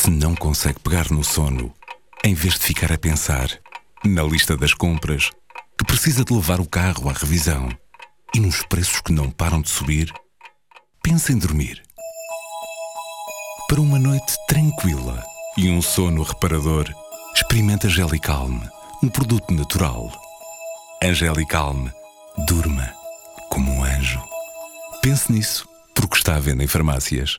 [0.00, 1.74] Se não consegue pegar no sono,
[2.24, 3.50] em vez de ficar a pensar
[4.04, 5.32] na lista das compras,
[5.76, 7.68] que precisa de levar o carro à revisão
[8.32, 10.14] e nos preços que não param de subir,
[11.02, 11.82] pense em dormir.
[13.68, 15.20] Para uma noite tranquila
[15.56, 16.88] e um sono reparador,
[17.34, 18.48] experimenta Angelical,
[19.02, 20.12] um produto natural.
[21.02, 21.88] Angelicalm,
[22.46, 22.94] durma
[23.50, 24.22] como um anjo.
[25.02, 27.36] Pense nisso, porque está a venda em farmácias.